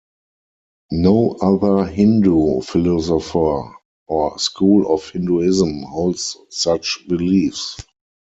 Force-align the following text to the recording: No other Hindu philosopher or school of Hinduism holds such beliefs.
No 0.93 1.33
other 1.41 1.85
Hindu 1.85 2.61
philosopher 2.61 3.71
or 4.07 4.39
school 4.39 4.91
of 4.95 5.07
Hinduism 5.07 5.83
holds 5.83 6.35
such 6.49 7.01
beliefs. 7.07 7.77